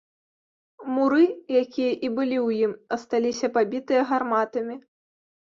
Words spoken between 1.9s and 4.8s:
і былі ў ім, асталіся пабітыя гарматамі.